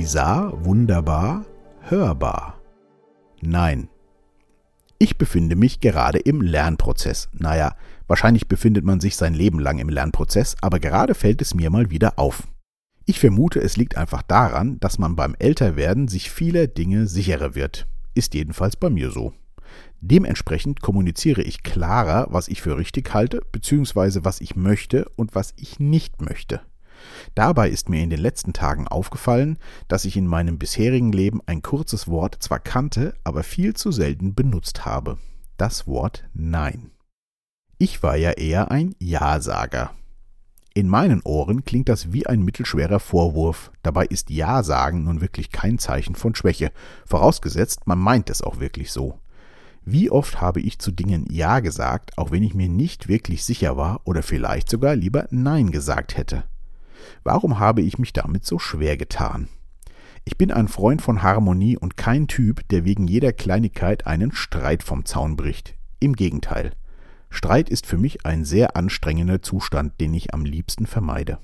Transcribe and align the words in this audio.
Kommissar 0.00 0.64
wunderbar 0.64 1.44
hörbar. 1.82 2.58
Nein. 3.42 3.90
Ich 4.98 5.18
befinde 5.18 5.56
mich 5.56 5.80
gerade 5.80 6.18
im 6.18 6.40
Lernprozess. 6.40 7.28
Naja, 7.34 7.76
wahrscheinlich 8.06 8.48
befindet 8.48 8.82
man 8.82 9.00
sich 9.00 9.16
sein 9.16 9.34
Leben 9.34 9.58
lang 9.58 9.78
im 9.78 9.90
Lernprozess, 9.90 10.56
aber 10.62 10.78
gerade 10.80 11.14
fällt 11.14 11.42
es 11.42 11.54
mir 11.54 11.68
mal 11.68 11.90
wieder 11.90 12.18
auf. 12.18 12.44
Ich 13.04 13.20
vermute, 13.20 13.60
es 13.60 13.76
liegt 13.76 13.98
einfach 13.98 14.22
daran, 14.22 14.80
dass 14.80 14.98
man 14.98 15.16
beim 15.16 15.36
Älterwerden 15.38 16.08
sich 16.08 16.30
vieler 16.30 16.66
Dinge 16.66 17.06
sicherer 17.06 17.54
wird. 17.54 17.86
Ist 18.14 18.32
jedenfalls 18.32 18.76
bei 18.76 18.88
mir 18.88 19.10
so. 19.10 19.34
Dementsprechend 20.00 20.80
kommuniziere 20.80 21.42
ich 21.42 21.62
klarer, 21.62 22.26
was 22.30 22.48
ich 22.48 22.62
für 22.62 22.78
richtig 22.78 23.12
halte, 23.12 23.42
beziehungsweise 23.52 24.24
was 24.24 24.40
ich 24.40 24.56
möchte 24.56 25.10
und 25.16 25.34
was 25.34 25.52
ich 25.58 25.78
nicht 25.78 26.22
möchte. 26.22 26.62
Dabei 27.34 27.70
ist 27.70 27.88
mir 27.88 28.02
in 28.02 28.10
den 28.10 28.20
letzten 28.20 28.52
Tagen 28.52 28.88
aufgefallen, 28.88 29.58
dass 29.88 30.04
ich 30.04 30.16
in 30.16 30.26
meinem 30.26 30.58
bisherigen 30.58 31.12
Leben 31.12 31.40
ein 31.46 31.62
kurzes 31.62 32.08
Wort 32.08 32.36
zwar 32.40 32.60
kannte, 32.60 33.14
aber 33.24 33.42
viel 33.42 33.74
zu 33.74 33.92
selten 33.92 34.34
benutzt 34.34 34.84
habe. 34.84 35.18
Das 35.56 35.86
Wort 35.86 36.24
Nein. 36.32 36.90
Ich 37.78 38.02
war 38.02 38.16
ja 38.16 38.32
eher 38.32 38.70
ein 38.70 38.94
Ja-Sager. 38.98 39.92
In 40.72 40.88
meinen 40.88 41.20
Ohren 41.22 41.64
klingt 41.64 41.88
das 41.88 42.12
wie 42.12 42.26
ein 42.26 42.42
mittelschwerer 42.42 43.00
Vorwurf. 43.00 43.72
Dabei 43.82 44.06
ist 44.06 44.30
Ja 44.30 44.62
sagen 44.62 45.04
nun 45.04 45.20
wirklich 45.20 45.50
kein 45.50 45.78
Zeichen 45.78 46.14
von 46.14 46.34
Schwäche, 46.34 46.70
vorausgesetzt, 47.06 47.86
man 47.86 47.98
meint 47.98 48.30
es 48.30 48.40
auch 48.40 48.60
wirklich 48.60 48.92
so. 48.92 49.18
Wie 49.84 50.10
oft 50.10 50.40
habe 50.40 50.60
ich 50.60 50.78
zu 50.78 50.92
Dingen 50.92 51.26
Ja 51.30 51.60
gesagt, 51.60 52.16
auch 52.18 52.30
wenn 52.30 52.42
ich 52.42 52.54
mir 52.54 52.68
nicht 52.68 53.08
wirklich 53.08 53.44
sicher 53.44 53.76
war 53.76 54.00
oder 54.04 54.22
vielleicht 54.22 54.70
sogar 54.70 54.94
lieber 54.94 55.26
Nein 55.30 55.70
gesagt 55.70 56.16
hätte. 56.16 56.44
Warum 57.22 57.58
habe 57.58 57.82
ich 57.82 57.98
mich 57.98 58.12
damit 58.12 58.44
so 58.44 58.58
schwer 58.58 58.96
getan? 58.96 59.48
Ich 60.24 60.36
bin 60.36 60.50
ein 60.50 60.68
Freund 60.68 61.02
von 61.02 61.22
Harmonie 61.22 61.76
und 61.76 61.96
kein 61.96 62.28
Typ, 62.28 62.68
der 62.68 62.84
wegen 62.84 63.08
jeder 63.08 63.32
Kleinigkeit 63.32 64.06
einen 64.06 64.32
Streit 64.32 64.82
vom 64.82 65.04
Zaun 65.04 65.36
bricht. 65.36 65.74
Im 65.98 66.14
Gegenteil. 66.14 66.72
Streit 67.30 67.70
ist 67.70 67.86
für 67.86 67.96
mich 67.96 68.26
ein 68.26 68.44
sehr 68.44 68.76
anstrengender 68.76 69.40
Zustand, 69.40 70.00
den 70.00 70.14
ich 70.14 70.34
am 70.34 70.44
liebsten 70.44 70.86
vermeide. 70.86 71.38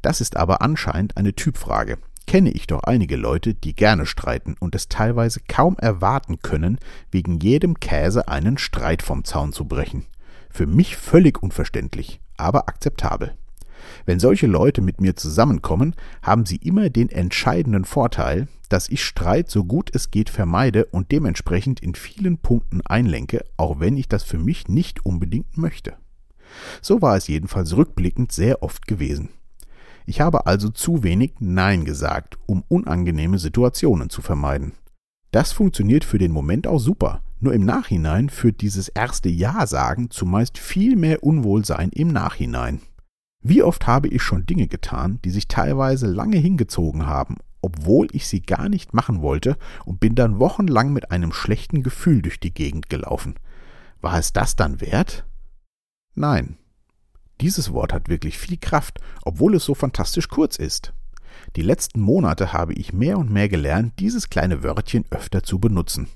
Das 0.00 0.20
ist 0.20 0.36
aber 0.36 0.62
anscheinend 0.62 1.16
eine 1.16 1.34
Typfrage. 1.34 1.98
Kenne 2.26 2.50
ich 2.50 2.66
doch 2.66 2.84
einige 2.84 3.16
Leute, 3.16 3.54
die 3.54 3.74
gerne 3.74 4.06
streiten 4.06 4.54
und 4.58 4.74
es 4.74 4.88
teilweise 4.88 5.40
kaum 5.48 5.76
erwarten 5.78 6.38
können, 6.40 6.78
wegen 7.10 7.38
jedem 7.40 7.78
Käse 7.78 8.28
einen 8.28 8.58
Streit 8.58 9.02
vom 9.02 9.24
Zaun 9.24 9.52
zu 9.52 9.66
brechen. 9.66 10.06
Für 10.50 10.66
mich 10.66 10.96
völlig 10.96 11.42
unverständlich, 11.42 12.20
aber 12.36 12.68
akzeptabel. 12.68 13.36
Wenn 14.06 14.20
solche 14.20 14.46
Leute 14.46 14.82
mit 14.82 15.00
mir 15.00 15.16
zusammenkommen, 15.16 15.94
haben 16.22 16.46
sie 16.46 16.56
immer 16.56 16.90
den 16.90 17.08
entscheidenden 17.08 17.84
Vorteil, 17.84 18.48
dass 18.68 18.88
ich 18.88 19.04
Streit 19.04 19.50
so 19.50 19.64
gut 19.64 19.90
es 19.94 20.10
geht 20.10 20.30
vermeide 20.30 20.86
und 20.86 21.12
dementsprechend 21.12 21.80
in 21.80 21.94
vielen 21.94 22.38
Punkten 22.38 22.80
einlenke, 22.82 23.44
auch 23.56 23.80
wenn 23.80 23.96
ich 23.96 24.08
das 24.08 24.22
für 24.22 24.38
mich 24.38 24.68
nicht 24.68 25.04
unbedingt 25.04 25.56
möchte. 25.58 25.94
So 26.80 27.02
war 27.02 27.16
es 27.16 27.28
jedenfalls 27.28 27.76
rückblickend 27.76 28.32
sehr 28.32 28.62
oft 28.62 28.86
gewesen. 28.86 29.30
Ich 30.04 30.20
habe 30.20 30.46
also 30.46 30.68
zu 30.68 31.02
wenig 31.02 31.34
Nein 31.38 31.84
gesagt, 31.84 32.38
um 32.46 32.64
unangenehme 32.68 33.38
Situationen 33.38 34.10
zu 34.10 34.20
vermeiden. 34.20 34.72
Das 35.30 35.52
funktioniert 35.52 36.04
für 36.04 36.18
den 36.18 36.32
Moment 36.32 36.66
auch 36.66 36.80
super, 36.80 37.22
nur 37.40 37.54
im 37.54 37.64
Nachhinein 37.64 38.28
führt 38.28 38.60
dieses 38.60 38.88
erste 38.88 39.28
Ja-Sagen 39.28 40.10
zumeist 40.10 40.58
viel 40.58 40.94
mehr 40.94 41.24
Unwohlsein 41.24 41.90
im 41.90 42.08
Nachhinein. 42.08 42.80
Wie 43.42 43.62
oft 43.62 43.88
habe 43.88 44.08
ich 44.08 44.22
schon 44.22 44.46
Dinge 44.46 44.68
getan, 44.68 45.18
die 45.24 45.30
sich 45.30 45.48
teilweise 45.48 46.06
lange 46.06 46.36
hingezogen 46.36 47.06
haben, 47.06 47.38
obwohl 47.60 48.06
ich 48.12 48.28
sie 48.28 48.40
gar 48.40 48.68
nicht 48.68 48.94
machen 48.94 49.20
wollte 49.20 49.56
und 49.84 49.98
bin 49.98 50.14
dann 50.14 50.38
wochenlang 50.38 50.92
mit 50.92 51.10
einem 51.10 51.32
schlechten 51.32 51.82
Gefühl 51.82 52.22
durch 52.22 52.38
die 52.38 52.54
Gegend 52.54 52.88
gelaufen. 52.88 53.34
War 54.00 54.18
es 54.18 54.32
das 54.32 54.54
dann 54.54 54.80
wert? 54.80 55.24
Nein. 56.14 56.56
Dieses 57.40 57.72
Wort 57.72 57.92
hat 57.92 58.08
wirklich 58.08 58.38
viel 58.38 58.58
Kraft, 58.58 59.00
obwohl 59.24 59.56
es 59.56 59.64
so 59.64 59.74
fantastisch 59.74 60.28
kurz 60.28 60.56
ist. 60.56 60.92
Die 61.56 61.62
letzten 61.62 62.00
Monate 62.00 62.52
habe 62.52 62.74
ich 62.74 62.92
mehr 62.92 63.18
und 63.18 63.30
mehr 63.30 63.48
gelernt, 63.48 63.94
dieses 63.98 64.30
kleine 64.30 64.62
Wörtchen 64.62 65.04
öfter 65.10 65.42
zu 65.42 65.58
benutzen. 65.58 66.08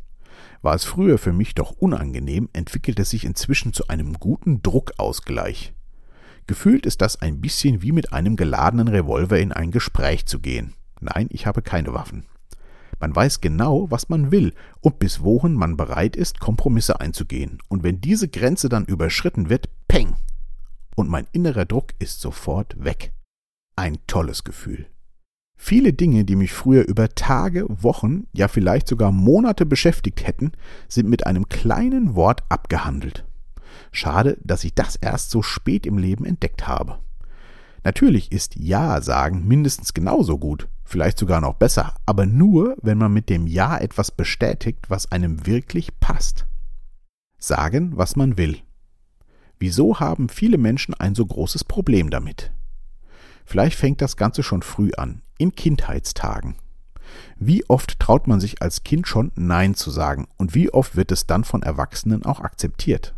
War 0.63 0.75
es 0.75 0.85
früher 0.85 1.19
für 1.19 1.33
mich 1.33 1.55
doch 1.55 1.73
unangenehm, 1.73 2.49
entwickelt 2.53 3.01
es 3.01 3.11
sich 3.11 3.25
inzwischen 3.25 3.73
zu 3.73 3.89
einem 3.89 4.15
guten 4.15 4.63
Druckausgleich. 4.63 5.76
Gefühlt 6.47 6.87
ist 6.87 7.01
das 7.01 7.21
ein 7.21 7.41
bisschen 7.41 7.83
wie 7.83 7.93
mit 7.93 8.13
einem 8.13 8.37
geladenen 8.37 8.89
Revolver 8.89 9.39
in 9.39 9.53
ein 9.53 9.73
Gespräch 9.73 10.27
zu 10.27 10.39
gehen. 10.39 10.75
Nein, 11.01 11.27
ich 11.31 11.47
habe 11.47 11.63
keine 11.63 11.93
Waffen. 11.93 12.25
Man 13.01 13.15
weiß 13.15 13.41
genau, 13.41 13.91
was 13.91 14.09
man 14.09 14.31
will 14.31 14.55
und 14.81 14.99
bis 14.99 15.23
wohin 15.23 15.55
man 15.55 15.77
bereit 15.77 16.17
ist, 16.17 16.41
Kompromisse 16.41 17.01
einzugehen. 17.01 17.59
Und 17.69 17.83
wenn 17.83 18.01
diese 18.01 18.29
Grenze 18.29 18.69
dann 18.69 18.87
überschritten 18.87 19.51
wird, 19.51 19.69
peng! 19.89 20.15
Und 20.95 21.11
mein 21.11 21.27
innerer 21.33 21.67
Druck 21.67 21.93
ist 21.99 22.21
sofort 22.21 22.83
weg. 22.83 23.13
Ein 23.77 23.99
tolles 24.07 24.45
Gefühl. 24.45 24.87
Viele 25.59 25.93
Dinge, 25.93 26.25
die 26.25 26.37
mich 26.37 26.53
früher 26.53 26.87
über 26.87 27.09
Tage, 27.11 27.67
Wochen, 27.69 28.27
ja 28.33 28.49
vielleicht 28.49 28.89
sogar 28.89 29.11
Monate 29.11 29.67
beschäftigt 29.67 30.27
hätten, 30.27 30.53
sind 30.89 31.09
mit 31.09 31.27
einem 31.27 31.49
kleinen 31.49 32.15
Wort 32.15 32.45
abgehandelt. 32.49 33.27
Schade, 33.93 34.39
dass 34.43 34.65
ich 34.65 34.75
das 34.75 34.97
erst 34.97 35.31
so 35.31 35.43
spät 35.43 35.87
im 35.87 35.99
Leben 35.99 36.25
entdeckt 36.25 36.67
habe. 36.67 36.99
Natürlich 37.85 38.33
ist 38.33 38.57
Ja 38.57 39.01
sagen 39.01 39.47
mindestens 39.47 39.95
genauso 39.95 40.39
gut, 40.39 40.69
vielleicht 40.85 41.19
sogar 41.19 41.41
noch 41.41 41.55
besser, 41.55 41.95
aber 42.05 42.27
nur, 42.27 42.77
wenn 42.83 42.99
man 42.99 43.13
mit 43.13 43.31
dem 43.31 43.47
Ja 43.47 43.79
etwas 43.79 44.11
bestätigt, 44.11 44.87
was 44.89 45.13
einem 45.13 45.47
wirklich 45.47 46.01
passt. 46.01 46.47
Sagen, 47.39 47.93
was 47.97 48.17
man 48.17 48.37
will. 48.37 48.59
Wieso 49.59 50.01
haben 50.01 50.29
viele 50.29 50.59
Menschen 50.59 50.95
ein 50.95 51.15
so 51.15 51.25
großes 51.25 51.65
Problem 51.65 52.11
damit? 52.11 52.53
Vielleicht 53.45 53.79
fängt 53.79 54.03
das 54.03 54.17
Ganze 54.17 54.43
schon 54.43 54.63
früh 54.63 54.91
an, 54.97 55.23
in 55.39 55.55
Kindheitstagen. 55.55 56.57
Wie 57.39 57.65
oft 57.69 57.99
traut 58.01 58.27
man 58.27 58.41
sich 58.41 58.63
als 58.63 58.83
Kind 58.83 59.07
schon 59.07 59.33
Nein 59.37 59.75
zu 59.75 59.91
sagen 59.91 60.27
und 60.37 60.55
wie 60.55 60.73
oft 60.73 60.97
wird 60.97 61.13
es 61.13 61.27
dann 61.27 61.45
von 61.45 61.63
Erwachsenen 61.63 62.25
auch 62.25 62.41
akzeptiert? 62.41 63.15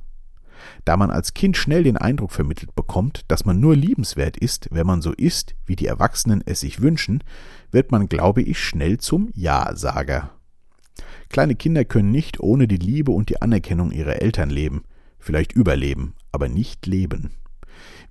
Da 0.84 0.96
man 0.96 1.10
als 1.10 1.34
Kind 1.34 1.56
schnell 1.56 1.82
den 1.82 1.96
Eindruck 1.96 2.32
vermittelt 2.32 2.74
bekommt, 2.74 3.24
dass 3.28 3.44
man 3.44 3.60
nur 3.60 3.76
liebenswert 3.76 4.36
ist, 4.36 4.69
wenn 4.70 4.86
man 4.86 5.02
so 5.02 5.12
ist, 5.12 5.54
wie 5.66 5.76
die 5.76 5.86
Erwachsenen 5.86 6.42
es 6.46 6.60
sich 6.60 6.80
wünschen, 6.80 7.22
wird 7.70 7.92
man, 7.92 8.08
glaube 8.08 8.42
ich, 8.42 8.58
schnell 8.58 8.98
zum 8.98 9.30
Ja-Sager. 9.34 10.30
Kleine 11.28 11.54
Kinder 11.54 11.84
können 11.84 12.10
nicht 12.10 12.41
ohne 12.41 12.66
die 12.66 12.76
Liebe 12.76 13.12
und 13.12 13.28
die 13.28 13.42
Anerkennung 13.42 13.92
ihrer 13.92 14.22
Eltern 14.22 14.50
leben, 14.50 14.84
vielleicht 15.19 15.52
überleben, 15.52 16.14
aber 16.32 16.48
nicht 16.48 16.86
leben. 16.86 17.32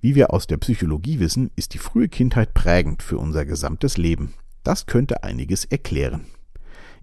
Wie 0.00 0.14
wir 0.14 0.32
aus 0.32 0.46
der 0.46 0.58
Psychologie 0.58 1.18
wissen, 1.18 1.50
ist 1.56 1.74
die 1.74 1.78
frühe 1.78 2.08
Kindheit 2.08 2.54
prägend 2.54 3.02
für 3.02 3.18
unser 3.18 3.44
gesamtes 3.44 3.96
Leben. 3.96 4.34
Das 4.62 4.86
könnte 4.86 5.24
einiges 5.24 5.64
erklären. 5.64 6.26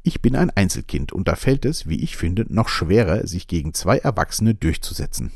Ich 0.08 0.22
bin 0.22 0.36
ein 0.36 0.52
Einzelkind 0.52 1.14
und 1.14 1.28
da 1.28 1.34
fällt 1.34 1.66
es, 1.66 1.90
wie 1.90 2.00
ich 2.04 2.16
finde, 2.16 2.46
noch 2.48 2.70
schwerer, 2.70 3.26
sich 3.26 3.48
gegen 3.48 3.74
zwei 3.74 3.98
Erwachsene 3.98 4.54
durchzusetzen. 4.54 5.32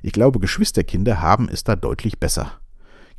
Ich 0.00 0.12
glaube, 0.12 0.38
Geschwisterkinder 0.38 1.20
haben 1.20 1.46
es 1.46 1.62
da 1.62 1.76
deutlich 1.76 2.18
besser. 2.18 2.52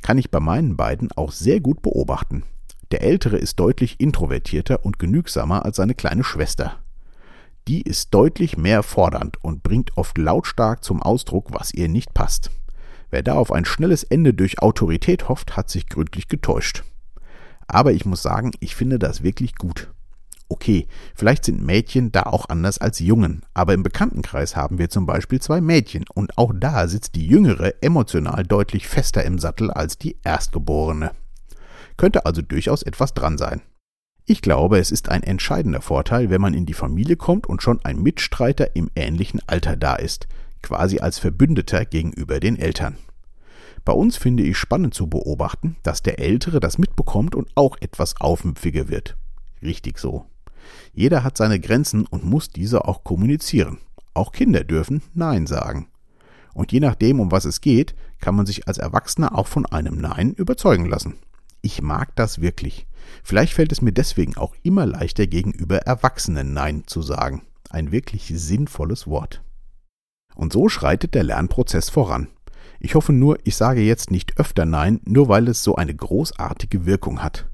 Kann 0.02 0.18
ich 0.18 0.32
bei 0.32 0.40
meinen 0.40 0.76
beiden 0.76 1.12
auch 1.12 1.30
sehr 1.30 1.60
gut 1.60 1.80
beobachten. 1.80 2.42
Der 2.90 3.02
Ältere 3.02 3.36
ist 3.36 3.60
deutlich 3.60 4.00
introvertierter 4.00 4.84
und 4.84 4.98
genügsamer 4.98 5.64
als 5.64 5.76
seine 5.76 5.94
kleine 5.94 6.24
Schwester. 6.24 6.80
Die 7.68 7.82
ist 7.82 8.12
deutlich 8.12 8.56
mehr 8.56 8.82
fordernd 8.82 9.36
und 9.44 9.62
bringt 9.62 9.96
oft 9.96 10.18
lautstark 10.18 10.82
zum 10.82 11.04
Ausdruck, 11.04 11.52
was 11.52 11.72
ihr 11.72 11.88
nicht 11.88 12.14
passt. 12.14 12.50
Wer 13.10 13.22
da 13.22 13.34
auf 13.34 13.52
ein 13.52 13.64
schnelles 13.64 14.02
Ende 14.02 14.34
durch 14.34 14.58
Autorität 14.58 15.28
hofft, 15.28 15.56
hat 15.56 15.70
sich 15.70 15.86
gründlich 15.86 16.26
getäuscht. 16.26 16.82
Aber 17.68 17.92
ich 17.92 18.06
muss 18.06 18.22
sagen, 18.22 18.50
ich 18.58 18.74
finde 18.74 18.98
das 18.98 19.22
wirklich 19.22 19.54
gut. 19.54 19.92
Okay, 20.52 20.88
vielleicht 21.14 21.44
sind 21.44 21.64
Mädchen 21.64 22.10
da 22.10 22.24
auch 22.24 22.48
anders 22.48 22.78
als 22.78 22.98
Jungen, 22.98 23.44
aber 23.54 23.72
im 23.72 23.84
Bekanntenkreis 23.84 24.56
haben 24.56 24.78
wir 24.78 24.90
zum 24.90 25.06
Beispiel 25.06 25.40
zwei 25.40 25.60
Mädchen 25.60 26.04
und 26.12 26.36
auch 26.36 26.52
da 26.52 26.88
sitzt 26.88 27.14
die 27.14 27.24
Jüngere 27.24 27.80
emotional 27.84 28.42
deutlich 28.42 28.88
fester 28.88 29.24
im 29.24 29.38
Sattel 29.38 29.70
als 29.70 29.96
die 29.96 30.16
Erstgeborene. 30.24 31.12
Könnte 31.96 32.26
also 32.26 32.42
durchaus 32.42 32.82
etwas 32.82 33.14
dran 33.14 33.38
sein. 33.38 33.62
Ich 34.26 34.42
glaube, 34.42 34.78
es 34.78 34.90
ist 34.90 35.08
ein 35.08 35.22
entscheidender 35.22 35.82
Vorteil, 35.82 36.30
wenn 36.30 36.40
man 36.40 36.54
in 36.54 36.66
die 36.66 36.74
Familie 36.74 37.14
kommt 37.14 37.46
und 37.46 37.62
schon 37.62 37.84
ein 37.84 38.02
Mitstreiter 38.02 38.74
im 38.74 38.90
ähnlichen 38.96 39.40
Alter 39.46 39.76
da 39.76 39.94
ist, 39.94 40.26
quasi 40.62 40.98
als 40.98 41.20
Verbündeter 41.20 41.84
gegenüber 41.84 42.40
den 42.40 42.58
Eltern. 42.58 42.96
Bei 43.84 43.92
uns 43.92 44.16
finde 44.16 44.42
ich 44.42 44.58
spannend 44.58 44.94
zu 44.94 45.06
beobachten, 45.06 45.76
dass 45.84 46.02
der 46.02 46.18
Ältere 46.18 46.58
das 46.58 46.76
mitbekommt 46.76 47.36
und 47.36 47.48
auch 47.54 47.76
etwas 47.80 48.20
aufmüpfiger 48.20 48.88
wird. 48.88 49.16
Richtig 49.62 49.98
so. 49.98 50.26
Jeder 50.92 51.24
hat 51.24 51.36
seine 51.36 51.60
Grenzen 51.60 52.06
und 52.06 52.24
muss 52.24 52.50
diese 52.50 52.86
auch 52.86 53.04
kommunizieren. 53.04 53.78
Auch 54.14 54.32
Kinder 54.32 54.64
dürfen 54.64 55.02
Nein 55.14 55.46
sagen. 55.46 55.88
Und 56.54 56.72
je 56.72 56.80
nachdem, 56.80 57.20
um 57.20 57.30
was 57.30 57.44
es 57.44 57.60
geht, 57.60 57.94
kann 58.20 58.34
man 58.34 58.46
sich 58.46 58.66
als 58.66 58.78
Erwachsener 58.78 59.36
auch 59.36 59.46
von 59.46 59.66
einem 59.66 59.98
Nein 59.98 60.32
überzeugen 60.32 60.86
lassen. 60.86 61.14
Ich 61.62 61.82
mag 61.82 62.14
das 62.16 62.40
wirklich. 62.40 62.86
Vielleicht 63.22 63.52
fällt 63.52 63.72
es 63.72 63.82
mir 63.82 63.92
deswegen 63.92 64.36
auch 64.36 64.54
immer 64.62 64.86
leichter 64.86 65.26
gegenüber 65.26 65.78
Erwachsenen 65.78 66.52
Nein 66.52 66.84
zu 66.86 67.02
sagen. 67.02 67.42
Ein 67.70 67.92
wirklich 67.92 68.32
sinnvolles 68.34 69.06
Wort. 69.06 69.42
Und 70.34 70.52
so 70.52 70.68
schreitet 70.68 71.14
der 71.14 71.24
Lernprozess 71.24 71.90
voran. 71.90 72.28
Ich 72.78 72.94
hoffe 72.94 73.12
nur, 73.12 73.38
ich 73.44 73.56
sage 73.56 73.82
jetzt 73.82 74.10
nicht 74.10 74.38
öfter 74.38 74.64
Nein, 74.64 75.00
nur 75.04 75.28
weil 75.28 75.48
es 75.48 75.62
so 75.62 75.76
eine 75.76 75.94
großartige 75.94 76.86
Wirkung 76.86 77.22
hat. 77.22 77.49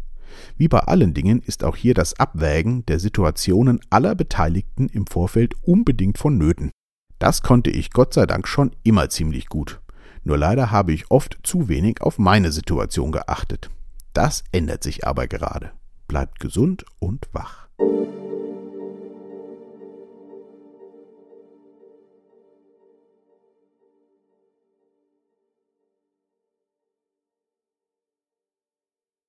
Wie 0.56 0.68
bei 0.68 0.80
allen 0.80 1.14
Dingen 1.14 1.40
ist 1.40 1.64
auch 1.64 1.76
hier 1.76 1.94
das 1.94 2.18
Abwägen 2.18 2.84
der 2.86 2.98
Situationen 2.98 3.80
aller 3.90 4.14
Beteiligten 4.14 4.88
im 4.88 5.06
Vorfeld 5.06 5.54
unbedingt 5.62 6.18
vonnöten. 6.18 6.70
Das 7.18 7.42
konnte 7.42 7.70
ich 7.70 7.90
Gott 7.90 8.14
sei 8.14 8.26
Dank 8.26 8.46
schon 8.46 8.72
immer 8.82 9.08
ziemlich 9.08 9.46
gut. 9.48 9.80
Nur 10.22 10.38
leider 10.38 10.70
habe 10.70 10.92
ich 10.92 11.10
oft 11.10 11.38
zu 11.42 11.68
wenig 11.68 12.02
auf 12.02 12.18
meine 12.18 12.52
Situation 12.52 13.12
geachtet. 13.12 13.70
Das 14.12 14.44
ändert 14.52 14.82
sich 14.82 15.06
aber 15.06 15.28
gerade. 15.28 15.70
Bleibt 16.08 16.40
gesund 16.40 16.84
und 16.98 17.28
wach. 17.32 17.68